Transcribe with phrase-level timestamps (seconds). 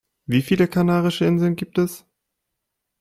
[0.25, 2.07] Wie viele Kanarische Inseln gibt es?